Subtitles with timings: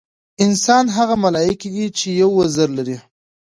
[0.45, 2.97] انسانان هغه ملایکې دي چې یو وزر لري.